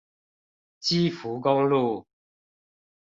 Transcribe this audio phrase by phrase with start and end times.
[0.79, 2.07] 基福公路